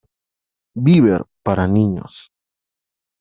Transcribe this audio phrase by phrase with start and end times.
[0.85, 2.13] Beaver" para niños.